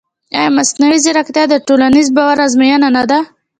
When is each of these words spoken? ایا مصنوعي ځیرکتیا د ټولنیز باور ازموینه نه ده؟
ایا 0.37 0.49
مصنوعي 0.57 0.99
ځیرکتیا 1.03 1.43
د 1.49 1.55
ټولنیز 1.67 2.07
باور 2.15 2.37
ازموینه 2.45 2.89
نه 2.95 3.03
ده؟ 3.09 3.19